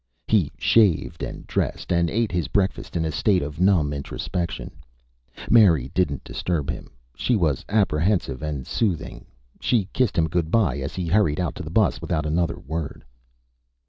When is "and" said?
1.21-1.45, 1.91-2.09, 8.41-8.65